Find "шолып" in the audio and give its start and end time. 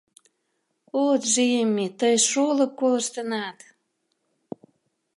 2.29-2.71